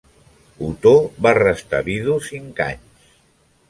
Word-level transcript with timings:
Otó 0.69 0.93
va 1.27 1.35
restar 1.41 1.85
vidu 1.93 2.19
cinc 2.33 2.67
anys. 2.71 3.11